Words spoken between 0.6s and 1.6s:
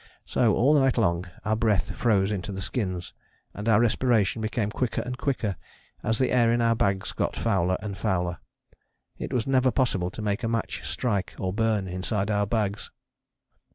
night long our